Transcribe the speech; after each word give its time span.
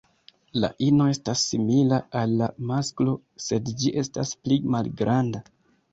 La 0.61 0.69
ino 0.85 1.05
estas 1.15 1.43
simila 1.49 1.99
al 2.21 2.33
la 2.41 2.49
masklo, 2.71 3.15
sed 3.49 3.69
ĝi 3.83 3.93
estas 4.05 4.33
pli 4.45 4.59
malgranda. 4.77 5.45